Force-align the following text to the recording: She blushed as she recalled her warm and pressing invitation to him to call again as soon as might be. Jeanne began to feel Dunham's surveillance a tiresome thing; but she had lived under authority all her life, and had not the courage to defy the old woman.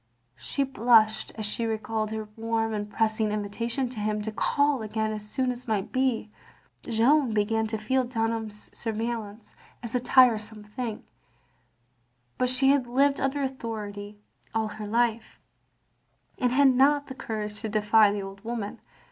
She 0.39 0.63
blushed 0.63 1.31
as 1.35 1.45
she 1.45 1.63
recalled 1.67 2.09
her 2.09 2.27
warm 2.35 2.73
and 2.73 2.89
pressing 2.91 3.31
invitation 3.31 3.87
to 3.89 3.99
him 3.99 4.19
to 4.23 4.31
call 4.31 4.81
again 4.81 5.11
as 5.11 5.29
soon 5.29 5.51
as 5.51 5.67
might 5.67 5.91
be. 5.91 6.31
Jeanne 6.81 7.35
began 7.35 7.67
to 7.67 7.77
feel 7.77 8.03
Dunham's 8.03 8.75
surveillance 8.75 9.53
a 9.83 9.99
tiresome 9.99 10.63
thing; 10.63 11.03
but 12.39 12.49
she 12.49 12.69
had 12.69 12.87
lived 12.87 13.21
under 13.21 13.43
authority 13.43 14.17
all 14.55 14.69
her 14.69 14.87
life, 14.87 15.37
and 16.39 16.51
had 16.51 16.69
not 16.69 17.05
the 17.05 17.13
courage 17.13 17.61
to 17.61 17.69
defy 17.69 18.11
the 18.11 18.23
old 18.23 18.43
woman. 18.43 18.81